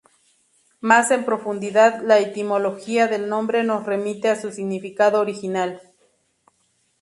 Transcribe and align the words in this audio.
Más 0.79 1.11
en 1.11 1.25
profundidad, 1.25 2.01
la 2.01 2.17
etimología 2.17 3.05
del 3.05 3.29
nombre 3.29 3.63
nos 3.63 3.85
remite 3.85 4.29
a 4.31 4.35
su 4.35 4.51
significado 4.51 5.19
original. 5.21 5.79